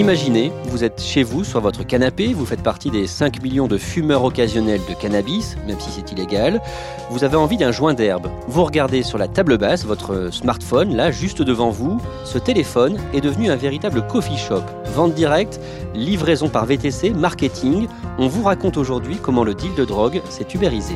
Imaginez, 0.00 0.50
vous 0.64 0.82
êtes 0.82 1.02
chez 1.02 1.22
vous 1.22 1.44
sur 1.44 1.60
votre 1.60 1.86
canapé, 1.86 2.32
vous 2.32 2.46
faites 2.46 2.62
partie 2.62 2.90
des 2.90 3.06
5 3.06 3.42
millions 3.42 3.68
de 3.68 3.76
fumeurs 3.76 4.24
occasionnels 4.24 4.80
de 4.88 4.94
cannabis, 4.94 5.58
même 5.66 5.78
si 5.78 5.90
c'est 5.90 6.10
illégal. 6.10 6.62
Vous 7.10 7.22
avez 7.22 7.36
envie 7.36 7.58
d'un 7.58 7.70
joint 7.70 7.92
d'herbe. 7.92 8.28
Vous 8.48 8.64
regardez 8.64 9.02
sur 9.02 9.18
la 9.18 9.28
table 9.28 9.58
basse 9.58 9.84
votre 9.84 10.32
smartphone, 10.32 10.96
là, 10.96 11.10
juste 11.10 11.42
devant 11.42 11.68
vous. 11.68 12.00
Ce 12.24 12.38
téléphone 12.38 12.96
est 13.12 13.20
devenu 13.20 13.50
un 13.50 13.56
véritable 13.56 14.06
coffee 14.06 14.38
shop. 14.38 14.62
Vente 14.86 15.12
directe, 15.12 15.60
livraison 15.94 16.48
par 16.48 16.64
VTC, 16.64 17.10
marketing. 17.10 17.86
On 18.16 18.26
vous 18.26 18.44
raconte 18.44 18.78
aujourd'hui 18.78 19.18
comment 19.22 19.44
le 19.44 19.52
deal 19.52 19.74
de 19.74 19.84
drogue 19.84 20.22
s'est 20.30 20.48
ubérisé. 20.54 20.94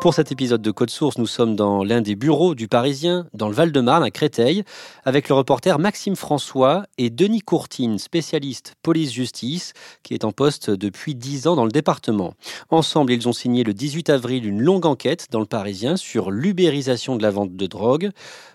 Pour 0.00 0.14
cet 0.14 0.30
épisode 0.30 0.62
de 0.62 0.70
Code 0.70 0.90
Source, 0.90 1.18
nous 1.18 1.26
sommes 1.26 1.56
dans 1.56 1.82
l'un 1.82 2.00
des 2.00 2.14
bureaux 2.14 2.54
du 2.54 2.68
Parisien, 2.68 3.26
dans 3.34 3.48
le 3.48 3.54
Val-de-Marne, 3.54 4.04
à 4.04 4.12
Créteil, 4.12 4.62
avec 5.04 5.28
le 5.28 5.34
reporter 5.34 5.80
Maxime 5.80 6.14
François 6.14 6.84
et 6.98 7.10
Denis 7.10 7.40
Courtine, 7.40 7.98
spécialiste 7.98 8.74
police-justice, 8.82 9.72
qui 10.04 10.14
est 10.14 10.24
en 10.24 10.30
poste 10.30 10.70
depuis 10.70 11.16
10 11.16 11.48
ans 11.48 11.56
dans 11.56 11.64
le 11.64 11.72
département. 11.72 12.34
Ensemble, 12.70 13.12
ils 13.12 13.28
ont 13.28 13.32
signé 13.32 13.64
le 13.64 13.74
18 13.74 14.08
avril 14.08 14.46
une 14.46 14.62
longue 14.62 14.86
enquête 14.86 15.26
dans 15.32 15.40
le 15.40 15.46
Parisien 15.46 15.96
sur 15.96 16.30
l'ubérisation 16.30 17.16
de 17.16 17.22
la 17.22 17.32
vente 17.32 17.56
de 17.56 17.66
drogue. 17.66 18.10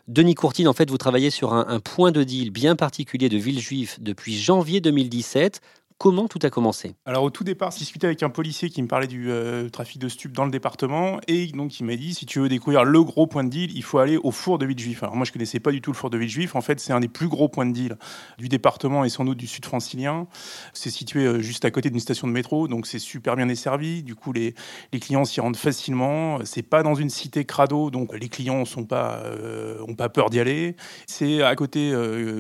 Denis 0.08 0.36
Courtine, 0.36 0.70
en 0.70 0.74
fait, 0.74 0.90
vous 0.90 0.98
travaillez 0.98 1.30
sur 1.30 1.54
un, 1.54 1.66
un 1.68 1.82
point 1.82 2.14
de 2.14 2.24
deal 2.24 2.52
bien 2.52 2.78
particulier 2.78 3.28
de 3.28 3.38
Villejuif 3.38 4.00
depuis 4.00 4.38
janvier 4.38 4.80
2017. 4.80 5.60
Comment 5.98 6.28
tout 6.28 6.40
a 6.44 6.50
commencé? 6.50 6.96
Alors 7.06 7.24
au 7.24 7.30
tout 7.30 7.44
départ, 7.44 7.72
je 7.72 7.78
discutais 7.78 8.08
avec 8.08 8.24
un 8.24 8.30
policier 8.30 8.70
qui 8.70 8.82
me 8.82 8.88
parlait 8.88 9.08
du 9.08 9.32
euh, 9.32 9.70
trafic 9.70 10.00
de 10.02 10.10
stupes 10.10 10.34
dans 10.34 10.46
le 10.46 10.52
département 10.52 11.20
et 11.28 11.48
donc 11.48 11.80
il 11.80 11.86
m'a 11.86 11.96
dit 11.96 12.14
si 12.14 12.26
tu 12.26 12.40
veux 12.40 12.50
découvrir 12.50 12.84
le 12.84 13.04
gros 13.04 13.28
point 13.28 13.44
de 13.44 13.50
deal, 13.50 13.72
il 13.76 13.84
faut 13.84 14.00
aller 14.00 14.18
au 14.18 14.32
four 14.32 14.58
de 14.58 14.66
Villejuif. 14.66 15.04
Alors 15.04 15.16
moi 15.16 15.26
je 15.26 15.32
connaissais 15.32 15.60
pas 15.60 15.72
du 15.72 15.82
tout 15.82 15.92
le 15.92 15.98
four 15.98 16.10
de 16.10 16.18
Villejuif. 16.18 16.56
En 16.56 16.62
fait, 16.62 16.80
c'est 16.80 16.94
un 16.94 17.00
des 17.00 17.08
plus 17.08 17.28
gros 17.28 17.48
points 17.48 17.66
de 17.66 17.74
deal 17.74 17.98
du 18.38 18.50
département 18.50 19.06
et 19.06 19.10
sans 19.10 19.26
doute 19.26 19.38
du 19.38 19.48
sud 19.48 19.66
francilien. 19.66 20.28
C'est 20.74 20.90
situé 20.90 21.26
euh, 21.26 21.40
juste 21.40 21.66
à 21.66 21.72
côté 21.72 21.90
d'une 21.90 22.00
station 22.00 22.28
de 22.28 22.34
métro, 22.34 22.68
donc 22.68 22.88
c'est 22.88 23.00
super 23.00 23.36
bien 23.36 23.46
desservi. 23.46 24.04
Du 24.04 24.16
coup, 24.16 24.34
les, 24.34 24.56
clients 25.00 25.26
s'y 25.26 25.42
rendent 25.42 25.58
facilement. 25.58 26.40
C'est 26.46 26.64
pas 26.64 26.84
dans 26.84 26.96
une 26.96 27.10
cité 27.10 27.46
crado, 27.46 27.92
donc 27.92 28.14
les 28.18 28.30
clients 28.30 28.66
sont 28.66 28.86
pas 28.86 29.22
euh, 29.26 29.78
pas 29.98 30.10
peur 30.10 30.30
d'y 30.30 30.40
aller. 30.40 30.76
C'est 31.08 31.42
à 31.44 31.56
côté 31.56 31.94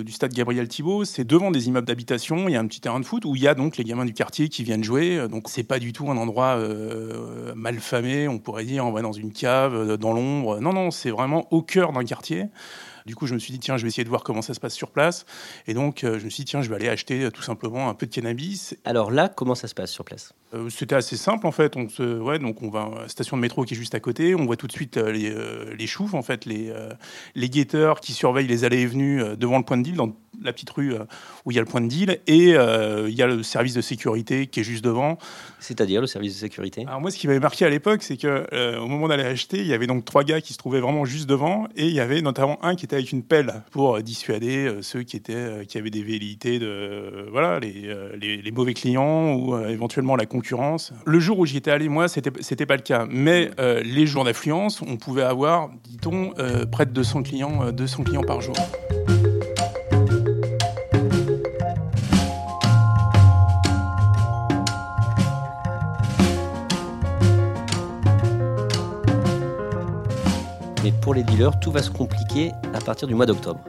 du 0.03 0.11
stade 0.11 0.33
Gabriel 0.33 0.67
Thibault. 0.67 1.05
C'est 1.05 1.23
devant 1.23 1.51
des 1.51 1.67
immeubles 1.67 1.87
d'habitation. 1.87 2.47
Il 2.47 2.53
y 2.53 2.55
a 2.55 2.59
un 2.59 2.67
petit 2.67 2.81
terrain 2.81 2.99
de 2.99 3.05
foot 3.05 3.25
où 3.25 3.35
il 3.35 3.42
y 3.43 3.47
a 3.47 3.55
donc 3.55 3.77
les 3.77 3.83
gamins 3.83 4.05
du 4.05 4.13
quartier 4.13 4.49
qui 4.49 4.63
viennent 4.63 4.83
jouer. 4.83 5.27
Donc 5.27 5.49
c'est 5.49 5.63
pas 5.63 5.79
du 5.79 5.93
tout 5.93 6.09
un 6.09 6.17
endroit 6.17 6.57
euh, 6.57 7.53
mal 7.55 7.79
famé, 7.79 8.27
on 8.27 8.39
pourrait 8.39 8.65
dire, 8.65 8.85
on 8.85 8.91
va 8.91 9.01
dans 9.01 9.11
une 9.11 9.31
cave, 9.31 9.75
euh, 9.75 9.97
dans 9.97 10.13
l'ombre. 10.13 10.59
Non, 10.59 10.73
non, 10.73 10.91
c'est 10.91 11.11
vraiment 11.11 11.47
au 11.51 11.61
cœur 11.61 11.91
d'un 11.93 12.03
quartier. 12.03 12.47
Du 13.05 13.15
coup, 13.15 13.27
je 13.27 13.33
me 13.33 13.39
suis 13.39 13.51
dit, 13.51 13.59
tiens, 13.59 13.75
je 13.75 13.83
vais 13.83 13.89
essayer 13.89 14.05
de 14.05 14.09
voir 14.09 14.23
comment 14.23 14.41
ça 14.41 14.53
se 14.53 14.61
passe 14.61 14.73
sur 14.73 14.89
place. 14.89 15.25
Et 15.67 15.73
donc, 15.73 16.05
euh, 16.05 16.19
je 16.19 16.23
me 16.23 16.29
suis 16.29 16.43
dit, 16.43 16.51
tiens, 16.51 16.61
je 16.61 16.69
vais 16.69 16.75
aller 16.75 16.87
acheter 16.87 17.23
euh, 17.23 17.31
tout 17.31 17.41
simplement 17.41 17.89
un 17.89 17.93
peu 17.93 18.05
de 18.05 18.13
cannabis. 18.13 18.77
Alors 18.85 19.11
là, 19.11 19.27
comment 19.27 19.55
ça 19.55 19.67
se 19.67 19.75
passe 19.75 19.91
sur 19.91 20.05
place? 20.05 20.33
Euh, 20.53 20.69
C'était 20.69 20.95
assez 20.95 21.17
simple, 21.17 21.45
en 21.45 21.51
fait. 21.51 21.75
On 21.75 21.89
se, 21.89 22.19
ouais, 22.19 22.39
donc 22.39 22.61
on 22.61 22.69
va 22.69 22.83
à 22.83 23.01
la 23.01 23.07
station 23.09 23.35
de 23.35 23.41
métro 23.41 23.65
qui 23.65 23.73
est 23.73 23.77
juste 23.77 23.93
à 23.93 23.99
côté. 23.99 24.35
On 24.35 24.45
voit 24.45 24.55
tout 24.55 24.67
de 24.67 24.71
suite 24.71 24.95
les, 24.95 25.35
les 25.77 25.87
choufs, 25.87 26.13
en 26.13 26.21
fait, 26.21 26.45
les, 26.45 26.73
les 27.35 27.49
guetteurs 27.49 27.99
qui 27.99 28.13
surveillent 28.13 28.47
les 28.47 28.63
allées 28.63 28.79
et 28.79 28.87
venues 28.87 29.21
devant 29.35 29.57
le 29.57 29.65
point 29.65 29.75
de 29.77 29.83
deal, 29.83 29.95
dans 29.95 30.15
la 30.41 30.53
petite 30.53 30.69
rue 30.69 30.93
euh, 30.93 30.99
où 31.45 31.51
il 31.51 31.55
y 31.55 31.57
a 31.57 31.61
le 31.61 31.67
point 31.67 31.81
de 31.81 31.87
deal. 31.87 32.19
Et 32.27 32.55
euh, 32.55 33.09
il 33.09 33.15
y 33.15 33.21
a 33.21 33.27
le 33.27 33.43
service 33.43 33.73
de 33.73 33.81
sécurité 33.81 34.47
qui 34.47 34.59
est 34.59 34.63
juste 34.63 34.83
devant. 34.83 35.17
C'est-à-dire 35.59 36.01
le 36.01 36.07
service 36.07 36.33
de 36.35 36.39
sécurité? 36.39 36.85
Alors 36.87 37.01
moi, 37.01 37.11
ce 37.11 37.17
qui 37.17 37.27
m'avait 37.27 37.39
marqué 37.39 37.65
à 37.65 37.69
l'époque, 37.69 38.03
c'est 38.03 38.17
que 38.17 38.45
euh, 38.53 38.79
au 38.79 38.87
moment 38.87 39.07
d'aller 39.07 39.23
acheter, 39.23 39.59
il 39.59 39.67
y 39.67 39.73
avait 39.73 39.87
donc 39.87 40.05
trois 40.05 40.23
gars 40.23 40.41
qui 40.41 40.53
se 40.53 40.57
trouvaient 40.57 40.81
vraiment 40.81 41.05
juste 41.05 41.27
devant, 41.27 41.67
et 41.75 41.87
il 41.87 41.93
y 41.93 41.99
avait 41.99 42.21
notamment 42.21 42.63
un 42.65 42.75
qui 42.75 42.85
était 42.85 42.97
avec 42.97 43.11
une 43.11 43.23
pelle 43.23 43.63
pour 43.71 44.01
dissuader 44.01 44.65
euh, 44.65 44.81
ceux 44.81 45.03
qui 45.03 45.15
étaient 45.15 45.65
qui 45.67 45.77
avaient 45.77 45.89
des 45.89 46.03
velléités 46.03 46.59
de 46.59 47.27
voilà 47.31 47.59
les, 47.59 47.93
les, 48.19 48.41
les 48.41 48.51
mauvais 48.51 48.73
clients 48.73 49.35
ou 49.35 49.57
éventuellement 49.57 50.15
la 50.15 50.25
concurrence. 50.25 50.91
Le 51.05 51.19
jour 51.19 51.39
où 51.39 51.45
j'y 51.45 51.57
étais 51.57 51.71
allé, 51.71 51.87
moi, 51.87 52.07
c'était 52.07 52.31
c'était 52.41 52.65
pas 52.65 52.75
le 52.75 52.81
cas, 52.81 53.05
mais 53.09 53.51
les 53.83 54.05
jours 54.05 54.25
d'affluence, 54.25 54.81
on 54.81 54.97
pouvait 54.97 55.23
avoir, 55.23 55.69
dit-on, 55.85 56.33
près 56.71 56.85
de 56.85 56.91
200 56.91 57.23
clients, 57.23 57.63
euh, 57.63 57.71
200 57.71 58.03
clients 58.03 58.23
par 58.23 58.41
jour. 58.41 58.55
Mais 70.83 70.91
pour 70.91 71.13
les 71.13 71.23
dealers, 71.23 71.57
tout 71.61 71.71
va 71.71 71.81
se 71.81 71.89
compliquer 71.89 72.51
à 72.73 72.81
partir 72.81 73.07
du 73.07 73.15
mois 73.15 73.25
d'octobre. 73.25 73.61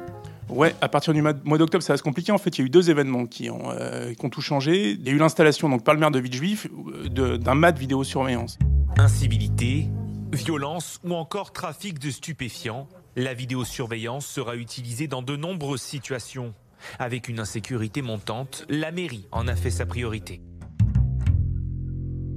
Ouais, 0.48 0.74
à 0.80 0.88
partir 0.88 1.14
du 1.14 1.22
mois 1.22 1.32
d'octobre, 1.32 1.82
ça 1.82 1.92
va 1.92 1.96
se 1.96 2.02
compliquer. 2.02 2.32
En 2.32 2.38
fait, 2.38 2.58
il 2.58 2.62
y 2.62 2.64
a 2.64 2.66
eu 2.66 2.70
deux 2.70 2.90
événements 2.90 3.26
qui 3.26 3.50
ont, 3.50 3.70
euh, 3.70 4.12
qui 4.14 4.26
ont 4.26 4.30
tout 4.30 4.40
changé. 4.40 4.90
Il 4.90 5.06
y 5.06 5.10
a 5.10 5.12
eu 5.12 5.18
l'installation, 5.18 5.68
donc 5.68 5.84
par 5.84 5.94
le 5.94 6.00
maire 6.00 6.10
de 6.10 6.18
Villejuif, 6.18 6.66
euh, 6.66 7.38
d'un 7.38 7.54
mat 7.54 7.70
de 7.70 7.78
vidéosurveillance. 7.78 8.58
Incivilité, 8.98 9.88
violence 10.32 11.00
ou 11.04 11.14
encore 11.14 11.52
trafic 11.52 12.00
de 12.00 12.10
stupéfiants, 12.10 12.88
la 13.14 13.32
vidéosurveillance 13.32 14.26
sera 14.26 14.56
utilisée 14.56 15.06
dans 15.06 15.22
de 15.22 15.36
nombreuses 15.36 15.82
situations. 15.82 16.52
Avec 16.98 17.28
une 17.28 17.38
insécurité 17.38 18.02
montante, 18.02 18.66
la 18.68 18.90
mairie 18.90 19.28
en 19.30 19.46
a 19.46 19.54
fait 19.54 19.70
sa 19.70 19.86
priorité. 19.86 20.40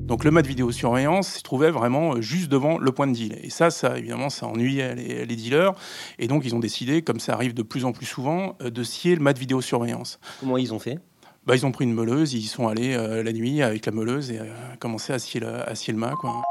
Donc 0.07 0.23
le 0.23 0.31
mat 0.31 0.41
de 0.41 0.47
vidéosurveillance 0.47 1.33
se 1.33 1.43
trouvait 1.43 1.69
vraiment 1.69 2.15
euh, 2.15 2.21
juste 2.21 2.49
devant 2.49 2.77
le 2.77 2.91
point 2.93 3.07
de 3.07 3.13
deal. 3.13 3.37
Et 3.43 3.49
ça, 3.49 3.69
ça 3.69 3.97
évidemment, 3.97 4.29
ça 4.29 4.47
ennuyait 4.47 4.95
les, 4.95 5.25
les 5.25 5.35
dealers. 5.35 5.73
Et 6.17 6.27
donc 6.27 6.43
ils 6.45 6.55
ont 6.55 6.59
décidé, 6.59 7.01
comme 7.01 7.19
ça 7.19 7.33
arrive 7.33 7.53
de 7.53 7.61
plus 7.61 7.83
en 7.83 7.91
plus 7.91 8.05
souvent, 8.05 8.55
euh, 8.61 8.69
de 8.69 8.83
scier 8.83 9.15
le 9.15 9.21
mat 9.21 9.33
de 9.33 9.39
vidéosurveillance. 9.39 10.19
Comment 10.39 10.57
ils 10.57 10.73
ont 10.73 10.79
fait? 10.79 10.99
Bah, 11.45 11.55
ils 11.55 11.65
ont 11.65 11.71
pris 11.71 11.85
une 11.85 11.93
meuleuse, 11.93 12.33
ils 12.33 12.39
y 12.39 12.47
sont 12.47 12.67
allés 12.67 12.93
euh, 12.93 13.23
la 13.23 13.31
nuit 13.31 13.61
avec 13.61 13.85
la 13.85 13.93
meuleuse 13.93 14.31
et 14.31 14.39
euh, 14.39 14.45
commencé 14.79 15.13
à 15.13 15.19
scier 15.19 15.39
le, 15.39 15.69
à 15.69 15.75
scier 15.75 15.93
le 15.93 15.99
mât. 15.99 16.13
Quoi. 16.19 16.41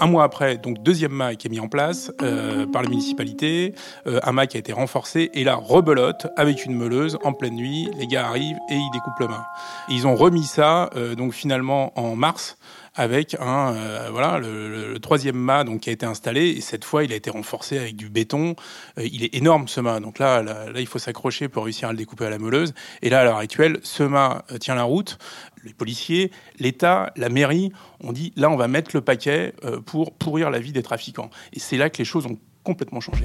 Un 0.00 0.06
mois 0.06 0.24
après, 0.24 0.58
donc 0.58 0.82
deuxième 0.82 1.12
mât 1.12 1.36
qui 1.36 1.46
est 1.46 1.50
mis 1.50 1.60
en 1.60 1.68
place 1.68 2.10
euh, 2.20 2.66
par 2.66 2.82
la 2.82 2.88
municipalité, 2.88 3.74
euh, 4.08 4.18
un 4.24 4.32
mât 4.32 4.48
qui 4.48 4.56
a 4.56 4.60
été 4.60 4.72
renforcé 4.72 5.30
et 5.34 5.44
là 5.44 5.54
rebelote 5.54 6.26
avec 6.36 6.64
une 6.64 6.74
meuleuse 6.74 7.16
en 7.22 7.32
pleine 7.32 7.54
nuit. 7.54 7.88
Les 7.96 8.08
gars 8.08 8.26
arrivent 8.26 8.58
et 8.70 8.74
ils 8.74 8.90
découpent 8.92 9.20
le 9.20 9.28
mât. 9.28 9.46
Et 9.88 9.94
ils 9.94 10.06
ont 10.08 10.16
remis 10.16 10.42
ça 10.42 10.90
euh, 10.96 11.14
donc 11.14 11.32
finalement 11.32 11.92
en 11.94 12.16
mars 12.16 12.56
avec 12.94 13.36
un 13.40 13.74
euh, 13.74 14.08
voilà 14.10 14.38
le, 14.38 14.98
troisième 15.00 15.36
mât 15.36 15.64
donc 15.64 15.80
qui 15.80 15.90
a 15.90 15.92
été 15.92 16.06
installé 16.06 16.48
et 16.48 16.60
cette 16.60 16.84
fois 16.84 17.04
il 17.04 17.12
a 17.12 17.16
été 17.16 17.30
renforcé 17.30 17.78
avec 17.78 17.96
du 17.96 18.08
béton. 18.08 18.54
Euh, 18.98 19.06
il 19.10 19.24
est 19.24 19.34
énorme 19.34 19.68
ce 19.68 19.80
mât 19.80 20.00
donc 20.00 20.18
là, 20.18 20.42
là 20.42 20.70
là 20.70 20.80
il 20.80 20.86
faut 20.86 20.98
s'accrocher 20.98 21.48
pour 21.48 21.64
réussir 21.64 21.88
à 21.88 21.92
le 21.92 21.98
découper 21.98 22.26
à 22.26 22.30
la 22.30 22.38
meuleuse 22.38 22.74
et 23.02 23.10
là 23.10 23.20
à 23.20 23.24
l'heure 23.24 23.38
actuelle 23.38 23.78
ce 23.82 24.02
mât 24.02 24.44
euh, 24.52 24.58
tient 24.58 24.74
la 24.74 24.84
route. 24.84 25.18
Les 25.64 25.72
policiers, 25.72 26.30
l'État, 26.58 27.12
la 27.16 27.30
mairie 27.30 27.72
ont 28.00 28.12
dit 28.12 28.32
là 28.36 28.50
on 28.50 28.56
va 28.56 28.68
mettre 28.68 28.90
le 28.94 29.00
paquet 29.00 29.54
pour 29.86 30.12
pourrir 30.12 30.50
la 30.50 30.58
vie 30.58 30.72
des 30.72 30.82
trafiquants 30.82 31.30
et 31.52 31.58
c'est 31.58 31.78
là 31.78 31.88
que 31.88 31.98
les 31.98 32.04
choses 32.04 32.26
ont 32.26 32.38
complètement 32.62 33.00
changé. 33.00 33.22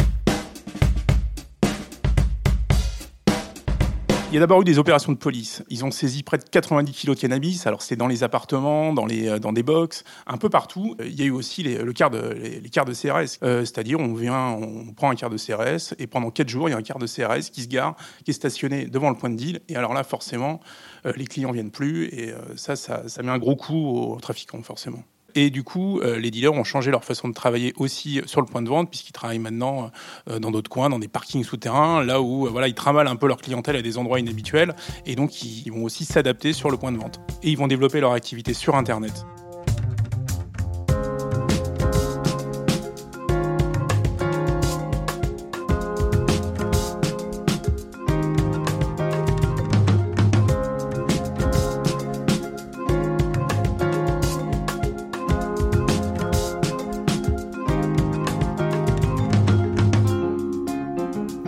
Il 4.31 4.35
y 4.35 4.37
a 4.37 4.41
d'abord 4.41 4.61
eu 4.61 4.63
des 4.63 4.77
opérations 4.77 5.11
de 5.11 5.17
police. 5.17 5.63
Ils 5.71 5.83
ont 5.83 5.89
saisi 5.89 6.21
près 6.21 6.37
de 6.37 6.43
90 6.43 6.91
kilos 6.91 7.15
de 7.15 7.21
cannabis. 7.21 7.65
Alors 7.65 7.81
c'est 7.81 7.95
dans 7.95 8.05
les 8.05 8.21
appartements, 8.21 8.93
dans 8.93 9.07
les 9.07 9.27
euh, 9.27 9.39
dans 9.39 9.51
des 9.51 9.63
box, 9.63 10.03
un 10.27 10.37
peu 10.37 10.49
partout. 10.49 10.95
Il 11.03 11.19
y 11.19 11.23
a 11.23 11.25
eu 11.25 11.31
aussi 11.31 11.63
les, 11.63 11.79
le 11.79 11.93
quart 11.93 12.11
de 12.11 12.19
les, 12.35 12.69
quarts 12.69 12.85
de 12.85 12.93
CRS. 12.93 13.39
Euh, 13.41 13.65
C'est-à-dire 13.65 13.99
on 13.99 14.13
vient, 14.13 14.49
on 14.49 14.93
prend 14.93 15.09
un 15.09 15.15
quart 15.15 15.31
de 15.31 15.37
CRS 15.37 15.95
et 15.97 16.05
pendant 16.05 16.29
quatre 16.29 16.47
jours 16.47 16.69
il 16.69 16.73
y 16.73 16.75
a 16.75 16.77
un 16.77 16.83
quart 16.83 16.99
de 16.99 17.07
CRS 17.07 17.49
qui 17.51 17.63
se 17.63 17.67
gare, 17.67 17.95
qui 18.23 18.29
est 18.29 18.35
stationné 18.35 18.85
devant 18.85 19.09
le 19.09 19.15
point 19.15 19.31
de 19.31 19.35
deal. 19.35 19.61
Et 19.67 19.75
alors 19.75 19.95
là 19.95 20.03
forcément 20.03 20.59
euh, 21.07 21.13
les 21.15 21.25
clients 21.25 21.51
viennent 21.51 21.71
plus 21.71 22.05
et 22.13 22.31
euh, 22.31 22.37
ça, 22.55 22.75
ça 22.75 23.07
ça 23.07 23.23
met 23.23 23.31
un 23.31 23.39
gros 23.39 23.55
coup 23.55 23.83
aux 23.83 24.19
trafiquants 24.19 24.61
forcément. 24.61 25.03
Et 25.35 25.49
du 25.49 25.63
coup, 25.63 25.99
euh, 25.99 26.19
les 26.19 26.31
dealers 26.31 26.53
ont 26.53 26.63
changé 26.63 26.91
leur 26.91 27.03
façon 27.03 27.27
de 27.27 27.33
travailler 27.33 27.73
aussi 27.77 28.21
sur 28.25 28.41
le 28.41 28.47
point 28.47 28.61
de 28.61 28.69
vente, 28.69 28.89
puisqu'ils 28.89 29.13
travaillent 29.13 29.39
maintenant 29.39 29.91
euh, 30.29 30.39
dans 30.39 30.51
d'autres 30.51 30.69
coins, 30.69 30.89
dans 30.89 30.99
des 30.99 31.07
parkings 31.07 31.43
souterrains, 31.43 32.03
là 32.03 32.21
où 32.21 32.47
euh, 32.47 32.49
voilà, 32.49 32.67
ils 32.67 32.73
travaillent 32.73 33.07
un 33.07 33.15
peu 33.15 33.27
leur 33.27 33.37
clientèle 33.37 33.75
à 33.75 33.81
des 33.81 33.97
endroits 33.97 34.19
inhabituels, 34.19 34.75
et 35.05 35.15
donc 35.15 35.43
ils 35.43 35.71
vont 35.71 35.83
aussi 35.83 36.05
s'adapter 36.05 36.53
sur 36.53 36.69
le 36.71 36.77
point 36.77 36.91
de 36.91 36.97
vente. 36.97 37.19
Et 37.43 37.49
ils 37.49 37.57
vont 37.57 37.67
développer 37.67 37.99
leur 37.99 38.13
activité 38.13 38.53
sur 38.53 38.75
Internet. 38.75 39.25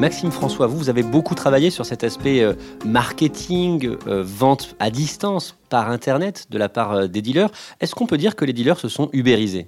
Maxime 0.02 0.32
François, 0.32 0.66
vous, 0.66 0.90
avez 0.90 1.04
beaucoup 1.04 1.36
travaillé 1.36 1.70
sur 1.70 1.86
cet 1.86 2.04
aspect 2.04 2.42
euh, 2.42 2.56
marketing, 2.84 3.98
euh, 4.08 4.24
vente 4.26 4.76
à 4.80 4.90
distance 4.90 5.56
par 5.70 5.92
Internet 5.92 6.48
de 6.50 6.58
la 6.58 6.70
part 6.70 6.94
euh, 6.94 7.08
des 7.08 7.22
dealers. 7.22 7.52
Est-ce 7.80 7.94
qu'on 7.94 8.08
peut 8.08 8.18
dire 8.18 8.36
que 8.36 8.44
les 8.44 8.52
dealers 8.52 8.80
se 8.80 8.90
sont 8.90 9.12
ubérisés? 9.14 9.68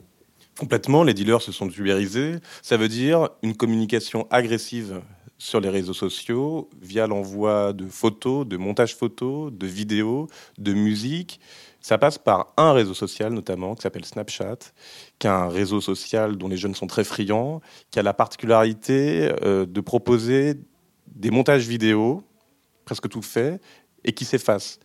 Complètement, 0.57 1.03
les 1.03 1.13
dealers 1.13 1.43
se 1.43 1.51
sont 1.51 1.69
ubérisés. 1.69 2.37
Ça 2.63 2.77
veut 2.77 2.87
dire 2.87 3.29
une 3.43 3.55
communication 3.55 4.25
agressive 4.31 5.03
sur 5.37 5.59
les 5.59 5.69
réseaux 5.69 5.93
sociaux 5.93 6.67
via 6.81 7.05
l'envoi 7.05 7.71
de 7.71 7.85
photos, 7.85 8.47
de 8.47 8.57
montages 8.57 8.95
photos, 8.95 9.53
de 9.53 9.67
vidéos, 9.67 10.29
de 10.57 10.73
musique. 10.73 11.39
Ça 11.83 11.97
passe 11.97 12.17
par 12.17 12.53
un 12.55 12.71
réseau 12.71 12.93
social 12.93 13.33
notamment 13.33 13.75
qui 13.75 13.81
s'appelle 13.81 14.05
Snapchat, 14.05 14.55
qui 15.19 15.27
est 15.27 15.29
un 15.29 15.49
réseau 15.49 15.81
social 15.81 16.37
dont 16.37 16.47
les 16.47 16.55
jeunes 16.55 16.75
sont 16.75 16.87
très 16.87 17.03
friands, 17.03 17.59
qui 17.91 17.99
a 17.99 18.03
la 18.03 18.13
particularité 18.13 19.29
euh, 19.43 19.65
de 19.65 19.81
proposer 19.81 20.55
des 21.07 21.29
montages 21.29 21.67
vidéo, 21.67 22.23
presque 22.85 23.09
tout 23.09 23.21
fait, 23.21 23.59
et 24.05 24.13
qui 24.13 24.23
s'effacent. 24.23 24.79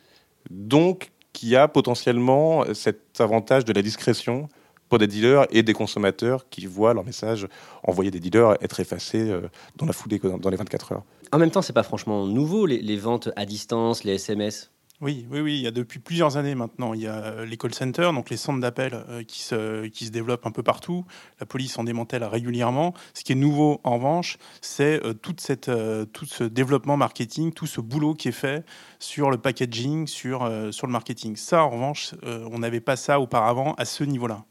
Donc, 0.51 1.13
qui 1.33 1.55
a 1.55 1.69
potentiellement 1.69 2.65
cet 2.75 3.21
avantage 3.21 3.65
de 3.65 3.73
la 3.73 3.83
discrétion 3.83 4.49
pour 4.89 4.99
des 4.99 5.07
dealers 5.07 5.47
et 5.51 5.63
des 5.63 5.75
consommateurs 5.75 6.49
qui 6.49 6.67
voient 6.67 6.95
leur 6.95 7.05
message 7.05 7.47
envoyé 7.85 8.11
des 8.11 8.19
dealers 8.19 8.57
être 8.61 8.81
effacé 8.81 9.21
euh, 9.21 9.43
dans 9.77 9.87
la 9.87 9.93
foulée, 9.93 10.19
dans 10.19 10.51
les 10.51 10.57
24 10.57 10.93
heures. 10.93 11.05
En 11.31 11.39
même 11.39 11.53
temps, 11.53 11.63
c'est 11.63 11.73
pas 11.73 11.85
franchement 11.85 12.27
nouveau, 12.27 12.67
les 12.67 12.97
ventes 12.97 13.29
à 13.37 13.45
distance, 13.45 14.03
les 14.03 14.15
SMS. 14.15 14.73
Oui, 15.01 15.29
oui, 15.31 15.41
oui. 15.41 15.55
Il 15.55 15.63
y 15.63 15.67
a 15.69 15.71
depuis 15.71 16.01
plusieurs 16.01 16.39
années 16.39 16.57
maintenant, 16.57 16.93
il 16.93 17.03
y 17.03 17.07
a 17.07 17.25
euh, 17.25 17.47
les 17.47 17.57
call 17.57 17.73
centers, 17.73 18.13
donc 18.13 18.31
les 18.31 18.37
centres 18.37 18.59
d'appel 18.59 19.05
euh, 19.09 19.23
qui 19.23 19.43
se, 19.43 19.87
qui 19.87 20.07
se 20.07 20.11
développent 20.11 20.45
un 20.45 20.51
peu 20.51 20.65
partout. 20.65 21.05
La 21.39 21.47
police 21.47 21.79
en 21.79 21.85
démantèle 21.85 22.25
régulièrement. 22.25 22.95
Ce 23.15 23.23
qui 23.23 23.31
est 23.31 23.37
nouveau, 23.37 23.81
en 23.85 23.95
revanche, 23.95 24.39
c'est 24.61 25.01
euh, 25.05 25.15
cette, 25.37 25.71
tout 26.13 26.25
ce 26.25 26.43
développement 26.43 26.97
marketing, 26.97 27.53
tout 27.53 27.67
ce 27.67 27.81
boulot 27.81 28.15
qui 28.15 28.29
est 28.29 28.33
fait 28.33 28.65
sur 28.99 29.31
le 29.31 29.39
packaging, 29.39 30.09
sur, 30.09 30.51
sur 30.73 30.87
le 30.89 30.93
marketing. 30.93 31.37
Ça, 31.37 31.63
en 31.63 31.71
revanche, 31.71 32.15
on 32.25 32.59
n'avait 32.59 32.81
pas 32.81 32.97
ça 32.97 33.21
auparavant 33.21 33.75
à 33.75 33.85
ce 33.85 34.03
niveau-là. 34.03 34.45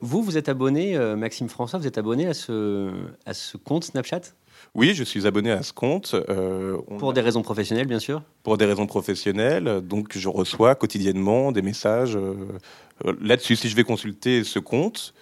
Vous, 0.00 0.22
vous 0.22 0.38
êtes 0.38 0.48
abonné, 0.48 0.96
Maxime 1.16 1.48
François, 1.48 1.78
vous 1.78 1.86
êtes 1.86 1.98
abonné 1.98 2.26
à 2.26 2.34
ce, 2.34 2.92
à 3.26 3.34
ce 3.34 3.56
compte 3.56 3.84
Snapchat? 3.84 4.20
Oui, 4.74 4.94
je 4.94 5.04
suis 5.04 5.26
abonné 5.26 5.50
à 5.50 5.62
ce 5.62 5.72
compte. 5.72 6.14
euh, 6.28 6.78
Pour 6.98 7.10
a- 7.10 7.12
des 7.12 7.20
raisons 7.20 7.42
professionnelles, 7.42 7.86
bien 7.86 7.98
sûr 7.98 8.22
pour 8.42 8.56
des 8.58 8.64
raisons 8.64 8.86
professionnelles. 8.86 9.80
Donc, 9.82 10.16
je 10.16 10.28
reçois 10.28 10.74
quotidiennement 10.74 11.52
des 11.52 11.62
messages 11.62 12.16
euh, 12.16 12.34
euh, 13.06 13.12
là-dessus. 13.20 13.56
Si 13.56 13.68
je 13.68 13.76
vais 13.76 13.84
consulter 13.84 14.42
ce 14.44 14.58
compte, 14.58 15.14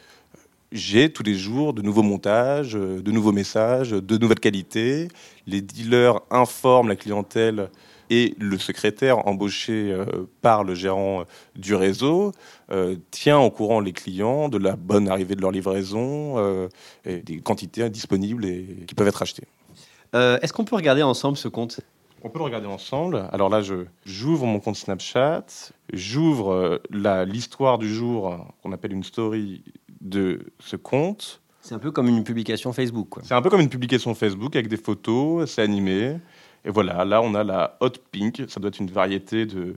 j'ai 0.72 1.12
tous 1.12 1.22
les 1.24 1.34
jours 1.34 1.72
de 1.74 1.82
nouveaux 1.82 2.02
montages, 2.04 2.72
de 2.74 3.10
nouveaux 3.10 3.32
messages, 3.32 3.90
de 3.90 4.16
nouvelles 4.18 4.40
qualités. 4.40 5.08
Les 5.46 5.60
dealers 5.60 6.20
informent 6.30 6.88
la 6.88 6.96
clientèle 6.96 7.68
et 8.10 8.34
le 8.38 8.58
secrétaire 8.58 9.26
embauché 9.26 9.92
euh, 9.92 10.04
par 10.42 10.64
le 10.64 10.74
gérant 10.74 11.24
du 11.56 11.74
réseau 11.74 12.32
euh, 12.70 12.96
tient 13.10 13.38
au 13.38 13.50
courant 13.50 13.80
les 13.80 13.92
clients 13.92 14.48
de 14.48 14.58
la 14.58 14.76
bonne 14.76 15.08
arrivée 15.08 15.36
de 15.36 15.40
leur 15.40 15.52
livraison 15.52 16.36
euh, 16.36 16.68
et 17.04 17.18
des 17.18 17.40
quantités 17.40 17.88
disponibles 17.88 18.44
et 18.44 18.84
qui 18.86 18.94
peuvent 18.94 19.08
être 19.08 19.22
achetées. 19.22 19.46
Euh, 20.14 20.38
Est-ce 20.42 20.52
qu'on 20.52 20.64
peut 20.64 20.76
regarder 20.76 21.02
ensemble 21.02 21.36
ce 21.36 21.48
compte? 21.48 21.80
On 22.22 22.28
peut 22.28 22.38
le 22.38 22.44
regarder 22.44 22.66
ensemble. 22.66 23.26
Alors 23.32 23.48
là, 23.48 23.62
j'ouvre 24.04 24.44
mon 24.44 24.60
compte 24.60 24.76
Snapchat, 24.76 25.46
j'ouvre 25.92 26.52
euh, 26.52 27.24
l'histoire 27.24 27.78
du 27.78 27.88
jour 27.88 28.46
qu'on 28.62 28.72
appelle 28.72 28.92
une 28.92 29.04
story 29.04 29.62
de 30.00 30.40
ce 30.58 30.76
compte. 30.76 31.40
C'est 31.62 31.74
un 31.74 31.78
peu 31.78 31.90
comme 31.90 32.08
une 32.08 32.24
publication 32.24 32.72
Facebook. 32.72 33.18
C'est 33.22 33.34
un 33.34 33.42
peu 33.42 33.50
comme 33.50 33.60
une 33.60 33.68
publication 33.68 34.14
Facebook 34.14 34.56
avec 34.56 34.68
des 34.68 34.76
photos, 34.76 35.50
c'est 35.50 35.62
animé. 35.62 36.16
Et 36.64 36.70
voilà, 36.70 37.04
là 37.04 37.22
on 37.22 37.34
a 37.34 37.42
la 37.44 37.76
hot 37.80 37.90
pink, 38.12 38.42
ça 38.48 38.60
doit 38.60 38.68
être 38.68 38.80
une 38.80 38.90
variété 38.90 39.46
de 39.46 39.76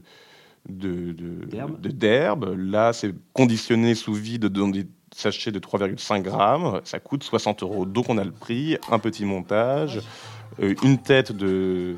de. 0.70 2.54
Là, 2.58 2.94
c'est 2.94 3.14
conditionné 3.34 3.96
sous 3.96 4.14
vide 4.14 4.46
dans 4.46 4.70
des 4.70 4.88
sachets 5.16 5.52
de 5.52 5.60
3,5 5.60 6.22
grammes. 6.22 6.82
Ça 6.86 7.00
coûte 7.00 7.24
60 7.24 7.64
euros. 7.64 7.86
Donc 7.86 8.10
on 8.10 8.18
a 8.18 8.24
le 8.24 8.32
prix, 8.32 8.78
un 8.90 9.00
petit 9.00 9.26
montage, 9.26 10.00
euh, 10.62 10.74
une 10.84 10.98
tête 11.00 11.32
de 11.32 11.96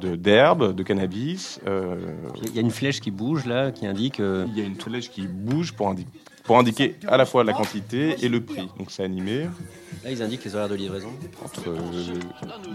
de- 0.00 0.14
d'herbe, 0.16 0.74
de, 0.74 0.82
cannabis. 0.82 1.58
euh, 1.66 1.96
Il 2.42 2.54
y 2.54 2.58
a 2.58 2.60
une 2.60 2.70
flèche 2.70 3.00
qui 3.00 3.10
bouge 3.10 3.46
là, 3.46 3.70
qui 3.70 3.86
indique. 3.86 4.20
euh, 4.20 4.44
il 4.48 4.58
y 4.58 4.60
a 4.60 4.64
une 4.64 4.74
flèche 4.74 5.08
qui 5.10 5.26
bouge 5.26 5.72
pour, 5.72 5.88
indi- 5.88 6.06
pour 6.46 6.58
indiquer 6.58 6.94
à 7.06 7.16
la 7.16 7.26
fois 7.26 7.44
la 7.44 7.52
quantité 7.52 8.16
et 8.24 8.28
le 8.28 8.40
prix. 8.40 8.68
Donc 8.78 8.90
c'est 8.90 9.04
animé 9.04 9.46
là, 10.06 10.12
ils 10.12 10.22
indiquent 10.22 10.44
les 10.44 10.54
horaires 10.54 10.68
de 10.68 10.76
livraison. 10.76 11.12
entre 11.44 11.60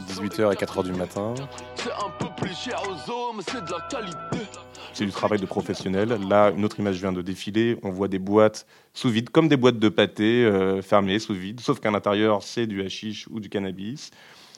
18h 0.10 0.52
et 0.52 0.56
4h 0.56 0.84
du 0.84 0.92
matin. 0.94 1.34
C'est 1.76 1.92
un 1.92 2.10
peu 2.20 2.28
plus 2.38 2.54
cher 2.56 2.82
aux 2.84 3.12
hommes, 3.12 3.42
c'est 3.48 3.64
de 3.64 3.72
la 3.72 3.88
qualité. 3.90 4.46
C'est 4.94 5.06
du 5.06 5.12
travail 5.12 5.40
de 5.40 5.46
professionnel. 5.46 6.18
Là, 6.28 6.52
une 6.56 6.66
autre 6.66 6.80
image 6.80 6.98
vient 7.00 7.14
de 7.14 7.22
défiler. 7.22 7.78
On 7.84 7.90
voit 7.92 8.10
des 8.10 8.20
boîtes 8.20 8.66
sous 8.94 9.10
vide, 9.10 9.30
comme 9.30 9.48
des 9.48 9.56
boîtes 9.56 9.80
de 9.80 9.90
pâté 9.90 10.44
euh, 10.44 10.82
fermées 10.82 11.20
sous 11.20 11.34
vide, 11.34 11.62
sauf 11.62 11.80
qu'à 11.80 11.92
l'intérieur, 11.92 12.44
c'est 12.44 12.68
du 12.68 12.82
hashish 12.82 13.28
ou 13.30 13.40
du 13.40 13.48
cannabis. 13.48 14.12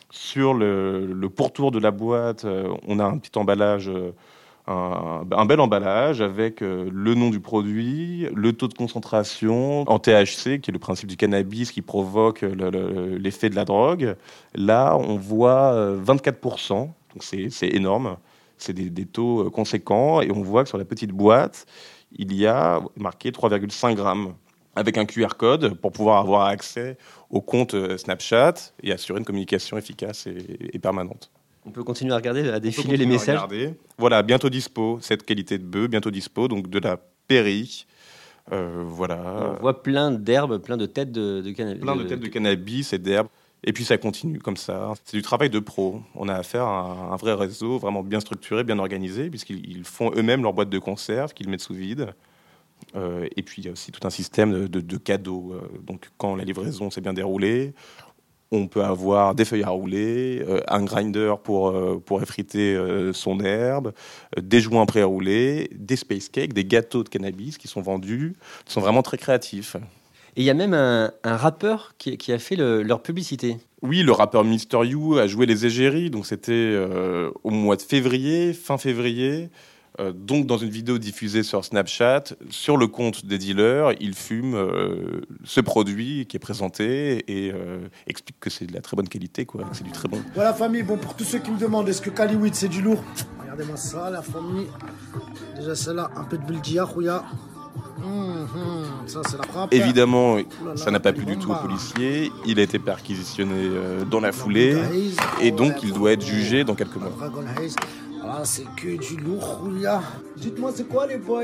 Sur 0.10 0.54
le, 0.54 1.06
le 1.06 1.30
pourtour 1.30 1.72
de 1.72 1.80
la 1.80 1.92
boîte, 1.92 2.46
euh, 2.46 2.74
on 2.88 3.00
a 3.00 3.04
un 3.04 3.18
petit 3.20 3.38
emballage, 3.38 3.90
euh, 3.90 4.12
un, 4.68 5.46
bel 5.46 5.60
emballage 5.60 6.22
avec 6.22 6.62
euh, 6.62 6.90
le 6.92 7.16
nom 7.16 7.30
du 7.30 7.40
produit, 7.40 8.28
le 8.34 8.54
taux 8.54 8.68
de 8.68 8.74
concentration 8.74 9.82
en 9.90 10.00
THC, 10.00 10.60
qui 10.62 10.72
est 10.72 10.74
le 10.74 10.80
principe 10.80 11.10
du 11.10 11.18
cannabis 11.18 11.72
qui 11.72 11.82
provoque 11.82 12.42
le- 12.42 12.70
le- 12.70 13.18
l'effet 13.18 13.50
de 13.50 13.56
la 13.56 13.66
drogue. 13.66 14.16
Là, 14.56 14.96
on 14.98 15.18
voit 15.18 15.74
euh, 15.74 16.00
24%, 16.02 16.70
donc 17.14 17.24
c'est 17.24 17.50
énorme. 17.68 18.18
C'est 18.58 18.74
des, 18.74 19.06
taux 19.06 19.48
euh, 19.48 19.50
conséquents 19.50 20.22
et 20.22 20.32
on 20.32 20.42
voit 20.42 20.64
que 20.64 20.70
sur 20.70 20.78
la 20.78 20.86
petite 20.86 21.12
boîte, 21.12 21.66
il 22.16 22.34
y 22.34 22.48
a 22.48 22.80
marqué 22.96 23.32
3,5 23.32 23.96
grammes 23.96 24.36
avec 24.76 24.98
un 24.98 25.06
QR 25.06 25.36
code 25.38 25.74
pour 25.76 25.92
pouvoir 25.92 26.20
avoir 26.20 26.48
accès 26.48 26.98
au 27.30 27.42
compte 27.42 27.74
euh, 27.74 27.98
Snapchat 27.98 28.54
et 28.82 28.94
assurer 28.94 29.20
une 29.20 29.26
communication 29.26 29.78
efficace 29.78 30.28
et 30.28 30.80
permanente. 30.80 31.32
On 31.66 31.72
peut 31.72 31.84
continuer 31.84 32.12
à 32.14 32.18
regarder, 32.18 32.50
à 32.50 32.60
défiler 32.60 32.98
les 32.98 33.06
messages. 33.06 33.40
Voilà, 33.98 34.22
bientôt 34.24 34.50
dispo, 34.50 35.00
cette 35.02 35.24
qualité 35.24 35.58
de 35.58 35.64
bœuf, 35.64 35.88
bientôt 35.90 36.12
dispo, 36.12 36.48
donc 36.48 36.70
de 36.70 36.80
la 36.80 36.98
péri. 37.28 37.86
Euh, 38.52 38.84
voilà, 38.86 39.56
On 39.58 39.62
voit 39.62 39.82
plein 39.82 40.12
d'herbes, 40.12 40.58
plein 40.58 40.76
de 40.76 40.86
têtes 40.86 41.12
de, 41.12 41.40
de 41.42 41.52
cannabis. 41.52 41.82
plein 41.82 41.96
de 41.96 42.04
têtes 42.04 42.20
de 42.20 42.28
cannabis 42.28 42.92
et 42.92 42.98
d'herbes. 43.00 43.28
Et 43.64 43.72
puis 43.72 43.86
ça 43.86 43.98
continue 43.98 44.40
comme 44.40 44.58
ça. 44.58 44.92
C'est 45.06 45.16
du 45.16 45.24
travail 45.24 45.50
de 45.50 45.60
pro. 45.60 46.02
On 46.16 46.28
a 46.28 46.34
affaire 46.36 46.66
à 46.66 47.12
un 47.14 47.16
vrai 47.16 47.34
réseau 47.34 47.78
vraiment 47.78 48.04
bien 48.04 48.20
structuré, 48.20 48.66
bien 48.66 48.78
organisé, 48.78 49.30
puisqu'ils 49.30 49.66
ils 49.66 49.86
font 49.86 50.12
eux-mêmes 50.18 50.44
leur 50.44 50.52
boîte 50.52 50.70
de 50.70 50.80
conserve 50.80 51.34
qu'ils 51.34 51.48
mettent 51.48 51.62
sous 51.62 51.74
vide. 51.74 52.14
Euh, 52.98 53.26
et 53.38 53.42
puis 53.44 53.62
il 53.62 53.66
y 53.66 53.70
a 53.70 53.72
aussi 53.72 53.94
tout 53.94 54.06
un 54.06 54.10
système 54.10 54.52
de, 54.52 54.68
de- 54.68 54.82
de 54.82 54.98
cadeaux. 54.98 55.54
Euh, 55.54 55.62
donc 55.82 56.10
quand 56.18 56.36
la 56.36 56.44
livraison 56.44 56.90
s'est 56.92 57.00
bien 57.00 57.14
déroulée, 57.14 57.74
on 58.54 58.68
peut 58.68 58.84
avoir 58.84 59.34
des 59.34 59.46
feuilles 59.46 59.64
à 59.64 59.70
rouler, 59.70 60.44
euh, 60.48 60.62
un 60.68 60.84
grinder 60.84 61.34
pour, 61.44 61.70
euh, 61.70 62.02
pour 62.06 62.22
effriter 62.22 62.76
euh, 62.76 63.12
son 63.12 63.40
herbe, 63.40 63.94
des 64.40 64.62
joints 64.62 64.86
pré-roulés, 64.86 65.72
des 65.76 65.96
space 65.96 66.30
cakes, 66.30 66.54
des 66.54 66.64
gâteaux 66.64 67.04
de 67.04 67.10
cannabis 67.10 67.58
qui 67.58 67.68
sont 67.68 67.82
vendus, 67.82 68.36
qui 68.66 68.74
sont 68.74 68.82
vraiment 68.82 69.02
très 69.02 69.18
créatifs. 69.18 69.76
Et 70.36 70.42
il 70.42 70.44
y 70.44 70.50
a 70.50 70.54
même 70.54 70.74
un, 70.74 71.12
un 71.24 71.36
rappeur 71.36 71.96
qui, 71.98 72.18
qui 72.18 72.32
a 72.32 72.40
fait 72.40 72.56
le- 72.56 72.84
leur 72.84 73.02
publicité. 73.02 73.58
Oui, 73.82 74.04
le 74.04 74.12
rappeur 74.12 74.44
Mister 74.44 74.80
You 74.84 75.18
a 75.18 75.28
joué 75.28 75.46
les 75.46 75.66
égéries, 75.66 76.10
donc 76.10 76.26
c'était 76.26 76.78
au 77.44 77.50
mois 77.50 77.76
de 77.76 77.82
février, 77.82 78.54
fin 78.54 78.78
février. 78.78 79.50
Euh, 80.00 80.12
donc 80.12 80.48
dans 80.48 80.58
une 80.58 80.70
vidéo 80.70 80.98
diffusée 80.98 81.44
sur 81.44 81.64
Snapchat, 81.64 82.24
sur 82.50 82.78
le 82.78 82.88
compte 82.88 83.26
des 83.26 83.38
dealers, 83.38 83.94
il 84.00 84.16
fume 84.16 84.56
euh, 84.56 85.22
ce 85.44 85.62
produit 85.62 86.26
qui 86.26 86.38
est 86.38 86.40
présenté 86.40 87.24
et 87.28 87.52
euh, 87.54 87.88
explique 88.08 88.40
que 88.40 88.50
c'est 88.50 88.66
de 88.66 88.74
la 88.74 88.82
très 88.82 88.98
bonne 88.98 89.08
qualité, 89.08 89.46
quoi, 89.46 89.64
que 89.66 89.76
c'est 89.76 89.84
du 89.84 89.92
très 89.92 90.08
bon. 90.08 90.20
Voilà 90.34 90.54
famille, 90.54 90.82
bon 90.82 90.98
pour 90.98 91.16
tous 91.16 91.26
ceux 91.26 91.40
qui 91.40 91.52
me 91.52 91.60
demandent 91.60 91.88
est-ce 91.88 92.02
que 92.02 92.10
Kaliwit 92.10 92.56
c'est 92.56 92.70
du 92.70 92.82
lourd? 92.82 93.04
Regardez-moi 93.42 93.78
ça 93.78 94.10
la 94.10 94.24
famille. 94.24 94.68
Déjà 95.56 95.76
celle-là, 95.76 96.10
un 96.16 96.24
peu 96.24 96.40
de 96.40 96.44
Bildia, 96.44 96.86
Rouya. 96.86 97.24
Hum, 98.04 98.48
hum, 98.56 99.08
ça 99.08 99.22
c'est 99.30 99.38
la 99.38 99.44
frappe. 99.44 99.74
Évidemment, 99.74 100.38
ça 100.76 100.90
n'a 100.90 101.00
pas 101.00 101.14
plu 101.14 101.26
du 101.26 101.38
tout 101.38 101.52
au 101.52 101.56
policier. 101.56 102.32
Il 102.46 102.60
a 102.60 102.64
été 102.64 102.80
perquisitionné 102.80 103.70
dans 104.10 104.20
la 104.20 104.32
foulée 104.32 104.76
et 105.40 105.52
donc 105.52 105.84
il 105.84 105.94
doit 105.94 106.14
être 106.14 106.26
jugé 106.26 106.64
dans 106.64 106.76
quelques 106.76 106.96
mois. 106.96 107.12
Voilà, 108.24 108.46
c'est 108.46 108.64
que 108.78 108.96
du 108.98 109.22
lourd. 109.22 109.70
Dites-moi 110.38 110.72
c'est 110.74 110.88
quoi 110.88 111.08
les 111.08 111.18
boys? 111.18 111.44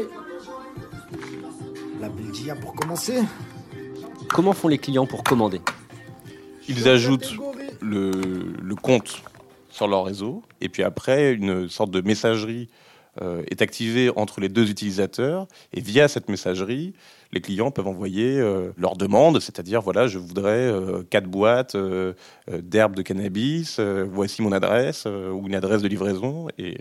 La 1.99 2.07
Bildia 2.07 2.55
pour 2.55 2.73
commencer. 2.73 3.19
Comment 4.29 4.53
font 4.53 4.69
les 4.69 4.77
clients 4.77 5.05
pour 5.05 5.25
commander? 5.25 5.59
Ils 6.69 6.87
ajoutent 6.87 7.35
le, 7.81 8.11
le 8.61 8.75
compte 8.75 9.21
sur 9.69 9.89
leur 9.89 10.05
réseau 10.05 10.41
et 10.61 10.69
puis 10.69 10.83
après 10.83 11.33
une 11.33 11.67
sorte 11.67 11.91
de 11.91 11.99
messagerie 11.99 12.69
euh, 13.21 13.43
est 13.47 13.61
activée 13.61 14.09
entre 14.15 14.39
les 14.39 14.47
deux 14.47 14.69
utilisateurs 14.69 15.47
et 15.73 15.81
via 15.81 16.07
cette 16.07 16.29
messagerie 16.29 16.93
les 17.31 17.41
clients 17.41 17.71
peuvent 17.71 17.87
envoyer 17.87 18.39
euh, 18.39 18.71
leur 18.77 18.95
demande 18.95 19.39
c'est-à-dire 19.39 19.81
voilà 19.81 20.07
je 20.07 20.17
voudrais 20.17 20.67
euh, 20.67 21.03
quatre 21.03 21.27
boîtes 21.27 21.75
euh, 21.75 22.13
d'herbes 22.47 22.95
de 22.95 23.01
cannabis 23.01 23.79
voici 23.79 24.41
mon 24.41 24.51
adresse 24.51 25.05
ou 25.05 25.47
une 25.47 25.55
adresse 25.55 25.81
de 25.81 25.87
livraison 25.87 26.47
et, 26.57 26.77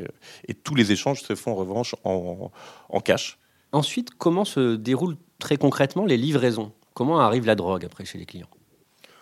tous 0.64 0.75
les 0.75 0.93
échanges 0.93 1.23
se 1.23 1.35
font 1.35 1.52
en 1.52 1.55
revanche 1.55 1.95
en 2.05 3.00
cash. 3.02 3.38
Ensuite, 3.73 4.11
comment 4.17 4.45
se 4.45 4.76
déroulent 4.76 5.17
très 5.38 5.57
concrètement 5.57 6.05
les 6.05 6.17
livraisons? 6.17 6.73
Comment 6.95 7.21
arrive 7.21 7.47
la 7.47 7.55
drogue 7.55 7.85
après 7.85 8.05
chez 8.05 8.19
les 8.19 8.26
clients? 8.26 8.49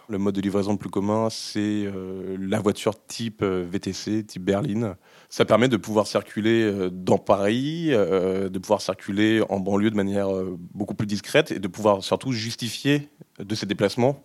Le 0.08 0.18
mode 0.18 0.36
de 0.36 0.40
livraison 0.40 0.72
le 0.72 0.78
plus 0.78 0.88
commun, 0.88 1.28
c'est 1.30 1.58
euh, 1.60 2.36
la 2.38 2.60
voiture 2.60 2.94
type 3.06 3.42
euh, 3.42 3.66
VTC, 3.68 4.24
type 4.24 4.44
berline. 4.44 4.94
Ça 5.28 5.44
permet 5.44 5.68
de 5.68 5.76
pouvoir 5.76 6.06
circuler 6.06 6.62
euh, 6.62 6.90
dans 6.92 7.18
Paris, 7.18 7.88
de 7.88 8.58
pouvoir 8.58 8.80
circuler 8.80 9.42
en 9.48 9.58
banlieue 9.58 9.90
de 9.90 9.96
manière 9.96 10.28
beaucoup 10.74 10.94
plus 10.94 11.06
discrète 11.06 11.50
et 11.50 11.58
de 11.58 11.68
pouvoir 11.68 12.04
surtout 12.04 12.30
justifier 12.30 13.08
de 13.40 13.54
ces 13.54 13.66
déplacements 13.66 14.22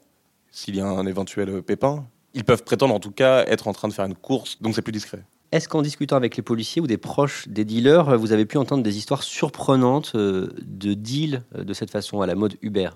s'il 0.52 0.76
y 0.76 0.82
a 0.82 0.86
un 0.86 1.06
éventuel 1.08 1.64
pépin. 1.64 2.06
Ils 2.34 2.44
peuvent 2.44 2.64
prétendre 2.64 2.94
en 2.94 3.00
tout 3.00 3.12
cas 3.12 3.44
être 3.46 3.68
en 3.68 3.74
train 3.74 3.88
de 3.88 3.94
faire 3.94 4.06
une 4.06 4.16
course, 4.16 4.62
donc 4.62 4.76
c'est 4.76 4.82
plus 4.82 4.92
discret. 4.92 5.24
Est-ce 5.52 5.68
qu'en 5.68 5.82
discutant 5.82 6.16
avec 6.16 6.38
les 6.38 6.44
policiers 6.44 6.82
ou 6.82 6.88
des 6.88 6.98
proches 6.98 7.48
des 7.48 7.66
dealers, 7.66 8.18
vous 8.18 8.32
avez 8.32 8.46
pu 8.46 8.58
entendre 8.58 8.84
des 8.84 8.98
histoires 8.98 9.24
surprenantes 9.24 10.16
de 10.16 10.94
deals 10.94 11.44
de 11.56 11.74
cette 11.74 11.90
façon, 11.90 12.22
à 12.22 12.28
la 12.28 12.36
mode 12.36 12.56
Uber? 12.62 12.90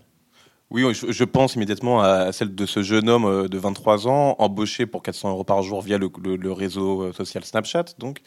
Oui, 0.71 0.83
je, 0.93 1.23
pense 1.23 1.55
immédiatement 1.55 2.01
à 2.01 2.31
celle 2.31 2.55
de 2.55 2.65
ce 2.65 2.81
jeune 2.81 3.07
homme 3.07 3.25
euh, 3.25 3.47
de 3.47 3.57
23 3.57 4.07
ans, 4.07 4.35
embauché 4.39 4.87
pour 4.87 5.03
400 5.03 5.29
euros 5.29 5.43
par 5.43 5.61
jour 5.61 5.81
via 5.81 5.99
le, 5.99 6.51
réseau 6.51 7.03
euh, 7.03 7.13
social 7.13 7.45
Snapchat. 7.45 7.85
Donc, 7.99 8.21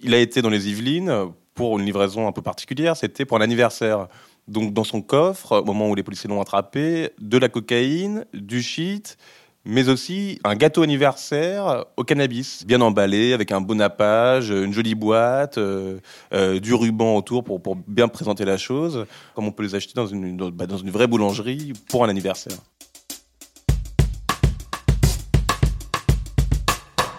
il 0.00 0.12
a 0.12 0.18
été 0.18 0.42
dans 0.42 0.50
les 0.50 0.68
Yvelines 0.68 1.32
pour 1.54 1.78
une 1.78 1.86
livraison 1.86 2.28
un 2.28 2.32
peu 2.32 2.42
particulière. 2.42 2.96
C'était 2.96 3.24
pour 3.24 3.38
un 3.38 3.40
anniversaire. 3.40 4.08
Donc, 4.48 4.74
dans 4.74 4.84
son 4.84 5.00
coffre, 5.00 5.60
au 5.60 5.64
moment 5.64 5.88
où 5.88 5.94
les 5.94 6.02
policiers 6.02 6.28
l'ont 6.28 6.42
attrapé, 6.42 7.10
de 7.18 7.38
la 7.38 7.48
cocaïne, 7.48 8.26
du 8.34 8.60
shit, 8.60 9.16
mais 9.64 9.88
aussi 9.88 10.40
un 10.44 10.56
gâteau 10.56 10.82
anniversaire 10.82 11.84
au 11.96 12.02
cannabis, 12.04 12.64
bien 12.66 12.80
emballé, 12.80 13.32
avec 13.32 13.52
un 13.52 13.60
bon 13.60 13.76
nappage, 13.76 14.50
une 14.50 14.72
jolie 14.72 14.96
boîte, 14.96 15.58
euh, 15.58 15.98
euh, 16.32 16.58
du 16.58 16.74
ruban 16.74 17.16
autour 17.16 17.44
pour, 17.44 17.62
pour 17.62 17.76
bien 17.76 18.08
présenter 18.08 18.44
la 18.44 18.56
chose, 18.56 19.06
comme 19.34 19.46
on 19.46 19.52
peut 19.52 19.62
les 19.62 19.74
acheter 19.74 19.92
dans 19.94 20.06
une, 20.06 20.36
dans, 20.36 20.50
bah, 20.50 20.66
dans 20.66 20.78
une 20.78 20.90
vraie 20.90 21.06
boulangerie 21.06 21.72
pour 21.88 22.04
un 22.04 22.08
anniversaire. 22.08 22.56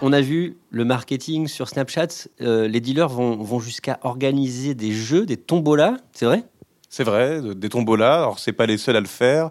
On 0.02 0.12
a 0.12 0.20
vu 0.20 0.58
le 0.68 0.84
marketing 0.84 1.48
sur 1.48 1.66
Snapchat, 1.68 2.28
euh, 2.42 2.68
les 2.68 2.80
dealers 2.80 3.08
vont, 3.08 3.36
vont 3.36 3.58
jusqu'à 3.58 3.98
organiser 4.02 4.74
des 4.74 4.92
jeux, 4.92 5.24
des 5.24 5.38
tombolas, 5.38 5.96
c'est 6.12 6.26
vrai? 6.26 6.44
C'est 6.90 7.04
vrai, 7.04 7.40
de- 7.40 7.54
des 7.54 7.70
tombolas. 7.70 8.18
Alors, 8.18 8.38
c'est 8.38 8.52
pas 8.52 8.66
les 8.66 8.76
seuls 8.76 8.96
à 8.96 9.00
le 9.00 9.06
faire. 9.06 9.50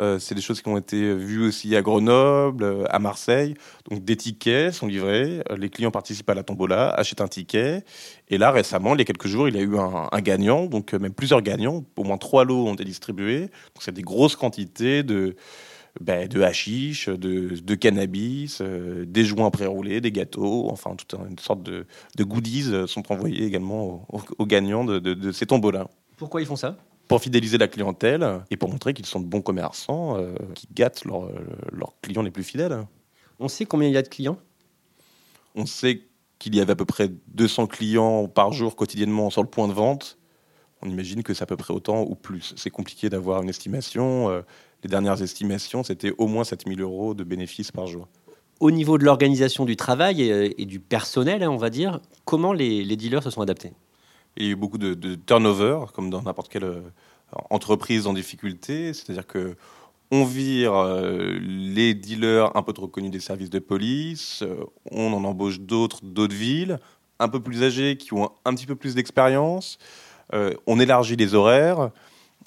Euh, 0.00 0.18
c'est 0.18 0.34
des 0.34 0.40
choses 0.40 0.62
qui 0.62 0.68
ont 0.68 0.78
été 0.78 1.14
vues 1.14 1.46
aussi 1.46 1.76
à 1.76 1.82
Grenoble, 1.82 2.64
euh, 2.64 2.84
à 2.88 2.98
Marseille. 2.98 3.54
Donc, 3.90 4.04
des 4.04 4.16
tickets 4.16 4.72
sont 4.72 4.86
livrés. 4.86 5.42
Euh, 5.50 5.56
Les 5.56 5.68
clients 5.68 5.90
participent 5.90 6.30
à 6.30 6.34
la 6.34 6.42
tombola, 6.42 6.90
achètent 6.90 7.20
un 7.20 7.28
ticket. 7.28 7.84
Et 8.28 8.38
là, 8.38 8.50
récemment, 8.50 8.94
il 8.94 8.98
y 8.98 9.02
a 9.02 9.04
quelques 9.04 9.26
jours, 9.26 9.48
il 9.48 9.56
y 9.56 9.58
a 9.58 9.62
eu 9.62 9.76
un, 9.78 10.20
gagnant, 10.20 10.66
donc 10.66 10.94
même 10.94 11.12
plusieurs 11.12 11.42
gagnants. 11.42 11.84
Au 11.96 12.04
moins 12.04 12.18
trois 12.18 12.44
lots 12.44 12.68
ont 12.68 12.74
été 12.74 12.84
distribués. 12.84 13.40
Donc, 13.40 13.80
c'est 13.80 13.92
des 13.92 14.02
grosses 14.02 14.36
quantités 14.36 15.02
de, 15.02 15.36
ben, 16.00 16.26
de 16.26 16.40
hashish, 16.40 17.08
de, 17.08 17.74
cannabis, 17.74 18.62
des 18.62 19.24
joints 19.24 19.50
pré-roulés, 19.50 20.00
des 20.00 20.12
gâteaux. 20.12 20.68
Enfin, 20.70 20.94
toute 20.96 21.14
une 21.28 21.38
sorte 21.38 21.62
de, 21.62 21.84
goodies 22.18 22.86
sont 22.86 23.12
envoyés 23.12 23.44
également 23.44 24.06
aux, 24.38 24.46
gagnants 24.46 24.84
de 24.84 25.32
ces 25.32 25.46
tombolas 25.46 25.88
Pourquoi 26.16 26.40
ils 26.40 26.46
font 26.46 26.56
ça? 26.56 26.78
Pour 27.12 27.22
fidéliser 27.22 27.58
la 27.58 27.68
clientèle 27.68 28.42
et 28.50 28.56
pour 28.56 28.70
montrer 28.70 28.94
qu'ils 28.94 29.06
sont 29.06 29.20
de 29.20 29.26
bons 29.26 29.42
commerçants 29.42 30.16
euh, 30.16 30.34
qui 30.54 30.66
gâtent 30.72 31.04
leurs 31.04 31.28
leurs 31.70 31.92
clients 32.00 32.22
les 32.22 32.30
plus 32.30 32.44
fidèles. 32.44 32.86
On 33.38 33.48
sait 33.48 33.66
combien 33.66 33.88
il 33.88 33.94
y 33.94 33.98
a 33.98 34.02
de 34.02 34.08
clients? 34.08 34.38
On 35.54 35.66
sait 35.66 36.02
qu'il 36.38 36.54
y 36.54 36.60
avait 36.60 36.72
à 36.72 36.76
peu 36.76 36.86
près 36.86 37.10
200 37.34 37.66
clients 37.66 38.28
par 38.28 38.52
jour 38.52 38.76
quotidiennement 38.76 39.28
sur 39.30 39.42
le 39.42 39.48
point 39.48 39.68
de 39.68 39.74
vente. 39.74 40.18
On 40.80 40.88
imagine 40.88 41.22
que 41.22 41.34
c'est 41.34 41.42
à 41.42 41.46
peu 41.46 41.56
près 41.56 41.74
autant 41.74 42.02
ou 42.02 42.14
plus. 42.14 42.54
C'est 42.56 42.70
compliqué 42.70 43.10
d'avoir 43.10 43.42
une 43.42 43.48
estimation. 43.50 44.30
Euh, 44.30 44.40
Les 44.82 44.88
dernières 44.88 45.22
estimations, 45.22 45.84
c'était 45.84 46.12
au 46.18 46.26
moins 46.26 46.44
7000 46.44 46.80
euros 46.80 47.14
de 47.14 47.24
bénéfices 47.24 47.70
par 47.70 47.86
jour. 47.86 48.08
Au 48.58 48.70
niveau 48.70 48.96
de 48.98 49.04
l'organisation 49.04 49.64
du 49.64 49.76
travail 49.76 50.22
et, 50.22 50.60
et 50.60 50.64
du 50.66 50.80
personnel, 50.80 51.42
hein, 51.42 51.50
on 51.50 51.56
va 51.56 51.70
dire, 51.70 52.00
comment 52.24 52.52
les, 52.52 52.84
les 52.84 52.96
dealers 52.96 53.22
se 53.22 53.30
sont 53.30 53.42
adaptés? 53.42 53.72
Il 54.36 54.46
y 54.46 54.48
a 54.48 54.52
eu 54.52 54.56
beaucoup 54.56 54.78
de, 54.78 55.14
turnover, 55.14 55.80
comme 55.92 56.10
dans 56.10 56.22
n'importe 56.22 56.48
quelle 56.48 56.64
euh, 56.64 56.80
entreprise 57.50 58.06
en 58.06 58.12
difficulté. 58.12 58.94
C'est-à-dire 58.94 59.26
que 59.26 59.56
on 60.10 60.24
vire 60.24 60.74
euh, 60.74 61.38
les 61.40 61.94
dealers 61.94 62.54
un 62.54 62.62
peu 62.62 62.72
trop 62.72 62.86
connus 62.86 63.10
des 63.10 63.20
services 63.20 63.48
de 63.48 63.58
police, 63.58 64.42
euh, 64.42 64.64
on 64.90 65.12
en 65.12 65.24
embauche 65.24 65.60
d'autres 65.60 66.04
d'autres 66.04 66.34
villes, 66.34 66.78
un 67.18 67.28
peu 67.28 67.40
plus 67.40 67.62
âgés, 67.62 67.96
qui 67.96 68.12
ont 68.12 68.30
un 68.44 68.54
petit 68.54 68.66
peu 68.66 68.76
plus 68.76 68.94
d'expérience. 68.94 69.78
On 70.66 70.80
élargit 70.80 71.16
les 71.16 71.34
horaires. 71.34 71.90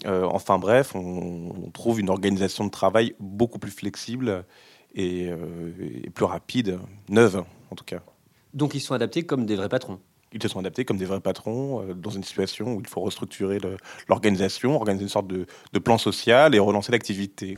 Enfin 0.08 0.58
bref, 0.58 0.96
on, 0.96 1.70
trouve 1.72 2.00
une 2.00 2.10
organisation 2.10 2.66
de 2.66 2.72
travail 2.72 3.14
beaucoup 3.20 3.60
plus 3.60 3.70
flexible 3.70 4.44
et, 4.96 5.26
et 5.26 6.10
plus 6.10 6.26
rapide, 6.26 6.80
neuve 7.10 7.44
en 7.70 7.76
tout 7.76 7.84
cas. 7.84 8.02
Donc 8.56 8.74
ils 8.74 8.80
sont 8.80 8.96
adaptés 8.96 9.24
comme 9.24 9.46
des 9.46 9.56
vrais 9.56 9.70
patrons. 9.70 10.00
Ils 10.36 10.44
se 10.44 10.50
sont 10.50 10.60
adaptés 10.60 10.84
comme 10.84 10.98
des 10.98 11.06
vrais 11.06 11.22
patrons 11.22 11.82
euh, 11.82 11.94
dans 11.94 12.10
une 12.10 12.24
situation 12.24 12.74
où 12.74 12.82
il 12.82 12.88
faut 12.88 13.00
restructurer 13.00 13.58
l'organisation, 14.10 14.76
organiser 14.76 15.04
une 15.04 15.10
sorte 15.10 15.28
de, 15.28 15.46
de 15.72 15.80
plan 15.80 15.98
social 15.98 16.54
et 16.54 16.60
relancer 16.60 16.92
l'activité. 16.92 17.58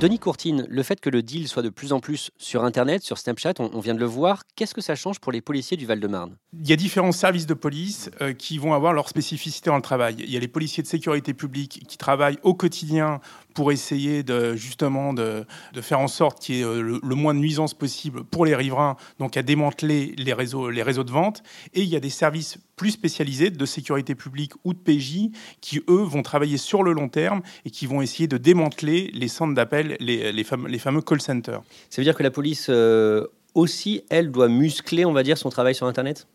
Denis 0.00 0.18
Courtine, 0.18 0.66
le 0.68 0.82
fait 0.82 1.00
que 1.00 1.08
le 1.08 1.22
deal 1.22 1.48
soit 1.48 1.62
de 1.62 1.70
plus 1.70 1.94
en 1.94 2.00
plus 2.00 2.30
sur 2.36 2.62
Internet, 2.62 3.02
sur 3.02 3.16
Snapchat, 3.16 3.54
on, 3.58 3.70
on 3.72 3.80
vient 3.80 3.94
de 3.94 4.00
le 4.00 4.04
voir, 4.04 4.42
qu'est-ce 4.54 4.74
que 4.74 4.82
ça 4.82 4.94
change 4.96 5.18
pour 5.18 5.32
les 5.32 5.40
policiers 5.40 5.78
du 5.78 5.86
Val-de-Marne? 5.86 6.36
Il 6.52 6.68
y 6.68 6.74
a 6.74 6.76
différents 6.76 7.12
services 7.12 7.46
de 7.46 7.54
police 7.54 8.10
euh, 8.20 8.34
qui 8.34 8.58
vont 8.58 8.74
avoir 8.74 8.92
leur 8.92 9.08
spécificité 9.08 9.70
dans 9.70 9.76
le 9.76 9.82
travail. 9.82 10.16
Il 10.18 10.30
y 10.30 10.36
a 10.36 10.40
les 10.40 10.48
policiers 10.48 10.82
de 10.82 10.88
sécurité 10.88 11.32
publique 11.32 11.84
qui 11.88 11.96
travaillent 11.96 12.38
au 12.42 12.52
quotidien 12.52 13.20
pour 13.54 13.72
essayer 13.72 14.22
de 14.22 14.54
justement 14.54 15.14
de, 15.14 15.46
faire 15.80 16.00
en 16.00 16.08
sorte 16.08 16.40
qu'il 16.40 16.56
y 16.56 16.60
ait 16.60 16.64
euh, 16.64 17.00
le, 17.02 17.14
moins 17.14 17.34
de 17.34 17.38
nuisances 17.38 17.74
possible 17.74 18.24
pour 18.24 18.44
les 18.44 18.54
riverains, 18.54 18.96
donc 19.18 19.36
à 19.36 19.42
démanteler 19.42 20.14
les 20.18 20.32
réseaux, 20.32 20.70
les 20.70 20.82
réseaux 20.82 21.04
de 21.04 21.10
vente. 21.10 21.42
Et 21.72 21.82
il 21.82 21.88
y 21.88 21.96
a 21.96 22.00
des 22.00 22.10
services 22.10 22.58
plus 22.76 22.90
spécialisés 22.90 23.50
de 23.50 23.66
sécurité 23.66 24.14
publique 24.14 24.52
ou 24.64 24.74
de 24.74 24.78
PJ 24.78 25.30
qui, 25.60 25.80
eux, 25.88 26.02
vont 26.02 26.22
travailler 26.22 26.58
sur 26.58 26.82
le 26.82 26.92
long 26.92 27.08
terme 27.08 27.42
et 27.64 27.70
qui 27.70 27.86
vont 27.86 28.02
essayer 28.02 28.26
de 28.26 28.36
démanteler 28.36 29.10
les 29.14 29.28
centres 29.28 29.54
d'appel, 29.54 29.96
les, 30.00 30.32
les, 30.32 30.44
fameux, 30.44 30.68
les 30.68 30.78
fameux 30.78 31.00
call 31.00 31.20
centers. 31.20 31.62
Ça 31.90 32.00
veut 32.00 32.04
dire 32.04 32.16
que 32.16 32.22
la 32.22 32.32
police 32.32 32.66
euh, 32.68 33.26
aussi, 33.54 34.02
elle, 34.10 34.32
doit 34.32 34.48
muscler, 34.48 35.04
on 35.04 35.12
va 35.12 35.22
dire, 35.22 35.38
son 35.38 35.50
travail 35.50 35.74
sur 35.74 35.86
Internet? 35.86 36.26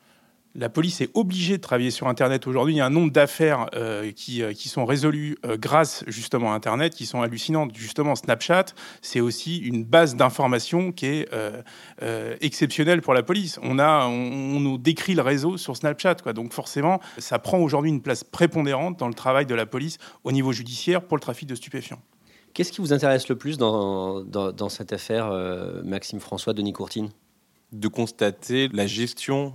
La 0.55 0.67
police 0.67 0.99
est 1.01 1.11
obligée 1.13 1.57
de 1.57 1.61
travailler 1.61 1.91
sur 1.91 2.07
Internet 2.07 2.47
aujourd'hui. 2.47 2.73
Il 2.73 2.77
y 2.77 2.81
a 2.81 2.85
un 2.85 2.89
nombre 2.89 3.11
d'affaires 3.11 3.67
euh, 3.75 4.11
qui, 4.11 4.41
euh, 4.41 4.51
qui 4.51 4.67
sont 4.67 4.83
résolues 4.83 5.37
euh, 5.45 5.57
grâce 5.57 6.03
justement 6.07 6.53
à 6.53 6.55
Internet, 6.55 6.95
qui 6.95 7.05
sont 7.05 7.21
hallucinantes. 7.21 7.75
Justement, 7.75 8.15
Snapchat, 8.15 8.65
c'est 9.03 9.19
aussi 9.19 9.57
une 9.57 9.83
base 9.83 10.15
d'information 10.15 10.91
qui 10.91 11.05
est 11.05 11.29
exceptionnelle 12.41 13.01
pour 13.01 13.13
la 13.13 13.21
police. 13.21 13.59
On, 13.61 13.77
a, 13.77 14.07
on, 14.07 14.59
nous 14.59 14.77
décrit 14.77 15.13
le 15.13 15.21
réseau 15.21 15.57
sur 15.57 15.77
Snapchat, 15.77 16.15
quoi. 16.15 16.33
donc 16.33 16.53
forcément, 16.53 16.99
ça 17.17 17.37
prend 17.37 17.59
aujourd'hui 17.59 17.91
une 17.91 18.01
place 18.01 18.23
prépondérante 18.23 18.97
dans 18.97 19.07
le 19.07 19.13
travail 19.13 19.45
de 19.45 19.55
la 19.55 19.65
police 19.65 19.97
au 20.23 20.31
niveau 20.31 20.51
judiciaire 20.51 21.03
pour 21.03 21.17
le 21.17 21.21
trafic 21.21 21.47
de 21.47 21.55
stupéfiants. 21.55 22.01
Qu'est-ce 22.53 22.71
qui 22.71 22.81
vous 22.81 22.93
intéresse 22.93 23.29
le 23.29 23.37
plus 23.37 23.57
dans, 23.57 24.21
dans, 24.21 24.51
dans 24.51 24.69
cette 24.69 24.93
affaire, 24.93 25.31
Maxime 25.83 26.19
François, 26.19 26.53
Denis 26.53 26.73
Courtine? 26.73 27.09
De 27.71 27.87
constater 27.87 28.69
la 28.73 28.87
gestion 28.87 29.53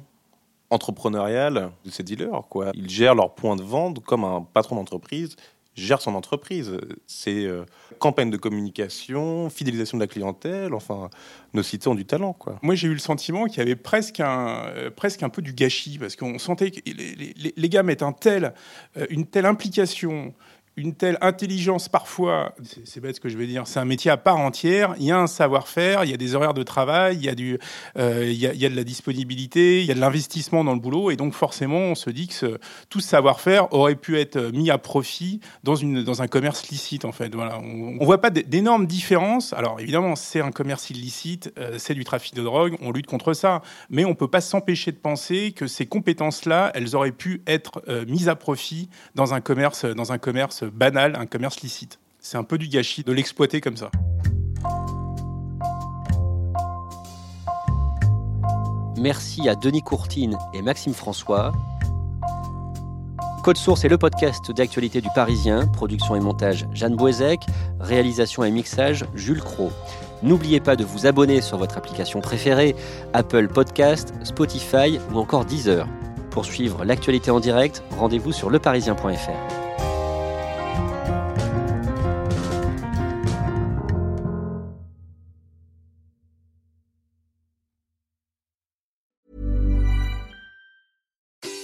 entrepreneuriale 0.75 1.71
de 1.85 1.91
ces 1.91 2.03
dealers. 2.03 2.43
Quoi. 2.51 2.73
Ils 2.75 2.91
gèrent 2.91 3.15
leur 3.15 3.35
point 3.35 3.57
de 3.57 3.63
vente 3.63 4.03
comme 4.05 4.25
un 4.25 4.47
patron 4.53 4.77
d'entreprise 4.77 5.37
gère 5.75 6.01
son 6.01 6.15
entreprise. 6.15 6.79
C'est 7.07 7.45
euh, 7.45 7.65
campagne 7.99 8.31
de 8.31 8.37
communication, 8.37 9.51
fidélisation 9.51 9.99
de 9.99 10.03
la 10.03 10.07
clientèle, 10.07 10.75
enfin, 10.75 11.11
nos 11.53 11.63
sites 11.63 11.87
ont 11.87 11.95
du 11.95 12.05
talent. 12.05 12.33
Quoi. 12.33 12.59
Moi, 12.63 12.75
j'ai 12.75 12.89
eu 12.89 12.93
le 12.93 12.99
sentiment 12.99 13.47
qu'il 13.47 13.59
y 13.59 13.61
avait 13.61 13.77
presque 13.77 14.21
un, 14.21 14.67
euh, 14.67 14.91
presque 14.91 15.23
un 15.23 15.29
peu 15.29 15.43
du 15.43 15.53
gâchis, 15.53 15.99
parce 15.99 16.17
qu'on 16.17 16.39
sentait 16.39 16.71
que 16.71 16.81
les, 16.87 17.15
les, 17.15 17.55
les, 17.57 17.69
gars 17.69 17.83
mettent 17.83 18.03
un 18.03 18.13
tel, 18.13 18.55
euh, 18.97 19.07
une 19.11 19.27
telle 19.27 19.47
implication, 19.47 20.35
une 20.77 20.95
telle 20.95 21.19
intelligence 21.21 21.89
parfois, 21.89 22.55
c'est 22.85 23.01
bête 23.01 23.17
ce 23.17 23.21
que 23.21 23.29
je 23.29 23.39
vais 23.39 23.47
dire, 23.47 23.67
c'est 23.67 23.79
un 23.79 23.85
métier 23.85 24.11
à 24.11 24.17
part 24.17 24.39
entière, 24.39 24.95
il 24.99 25.07
y 25.07 25.13
a 25.13 25.19
un 25.19 25.29
savoir-faire, 25.29 26.05
il 26.05 26.11
y 26.11 26.15
a 26.15 26.17
des 26.17 26.35
horaires 26.35 26.55
de 26.55 26.65
travail, 26.65 27.17
il 27.17 27.25
y 27.25 27.29
a, 27.29 27.37
du, 27.37 27.59
euh, 27.97 28.25
il, 28.27 28.37
y 28.37 28.67
a, 28.67 28.69
de 28.69 28.75
la 28.75 28.83
disponibilité, 28.83 29.83
il 29.83 29.87
y 29.87 29.93
a 29.93 29.95
de 29.95 30.01
l'investissement 30.01 30.65
dans 30.65 30.75
le 30.75 30.81
boulot, 30.81 31.13
et 31.13 31.17
donc 31.17 31.33
forcément 31.33 31.79
on 31.79 31.95
se 31.95 32.11
dit 32.11 32.27
que 32.27 32.59
tout 32.89 32.99
ce 32.99 33.09
savoir-faire 33.09 33.73
aurait 33.73 33.95
pu 33.95 34.19
être 34.19 34.51
mis 34.53 34.71
à 34.71 34.79
profit 34.79 35.41
dans, 35.63 35.77
une, 35.77 36.03
dans 36.03 36.23
un 36.23 36.27
commerce 36.27 36.69
licite 36.69 37.05
en 37.05 37.13
fait. 37.13 37.33
Voilà. 37.35 37.61
On 37.61 38.01
ne 38.01 38.05
voit 38.05 38.21
pas 38.21 38.31
d'énormes 38.31 38.87
différences, 38.87 39.53
alors 39.53 39.79
évidemment 39.79 40.17
c'est 40.17 40.41
un 40.41 40.51
commerce 40.51 40.91
illicite, 40.91 41.53
euh, 41.57 41.77
c'est 41.79 41.95
du 41.95 42.03
trafic 42.03 42.35
de 42.35 42.43
drogue, 42.43 42.77
on 42.81 42.91
lutte 42.91 43.07
contre 43.07 43.33
ça, 43.33 43.63
mais 43.91 44.05
on 44.05 44.11
ne 44.11 44.15
peut 44.15 44.29
pas 44.29 44.41
s'empêcher 44.41 44.91
de 44.91 44.97
penser 44.97 45.53
que 45.53 45.69
ces 45.69 45.87
compétences-là, 45.87 46.73
elles 46.75 46.97
auraient 46.97 47.13
pu 47.13 47.43
être 47.47 47.81
euh, 47.87 48.05
mises 48.09 48.29
à 48.29 48.35
profit 48.35 48.89
dans 49.15 49.35
un 49.35 49.41
commerce, 49.41 49.85
dans 49.85 50.11
un 50.11 50.19
commerce 50.19 50.64
banal, 50.73 51.17
un 51.17 51.27
commerce 51.27 51.61
licite. 51.61 51.99
C'est 52.19 52.37
un 52.37 52.45
peu 52.45 52.59
du 52.59 52.69
gâchis 52.69 53.05
de 53.05 53.13
l'exploiter 53.13 53.61
comme 53.61 53.77
ça. 53.77 53.91
Merci 58.97 59.49
à 59.49 59.55
Denis 59.55 59.83
Courtine 59.83 60.39
et 60.55 60.63
Maxime 60.63 60.95
François. 60.95 61.53
Code 63.43 63.59
Source 63.59 63.85
est 63.85 63.91
le 63.91 63.99
podcast 63.99 64.51
d'actualité 64.53 65.03
du 65.03 65.09
Parisien, 65.15 65.67
production 65.67 66.17
et 66.17 66.21
montage 66.21 66.67
Jeanne 66.73 66.97
Boisec, 66.97 67.41
réalisation 67.79 68.43
et 68.45 68.51
mixage 68.51 69.05
Jules 69.15 69.43
Cro. 69.43 69.71
N'oubliez 70.23 70.61
pas 70.61 70.77
de 70.77 70.85
vous 70.85 71.07
abonner 71.07 71.43
sur 71.43 71.59
votre 71.59 71.77
application 71.77 72.23
préférée, 72.23 72.75
Apple 73.13 73.49
Podcast, 73.49 74.15
Spotify 74.23 74.99
ou 75.13 75.19
encore 75.19 75.45
Deezer. 75.45 75.87
Pour 76.31 76.47
suivre 76.47 76.85
l'actualité 76.85 77.31
en 77.31 77.41
direct, 77.41 77.83
rendez-vous 77.99 78.33
sur 78.33 78.49
leparisien.fr. 78.49 79.64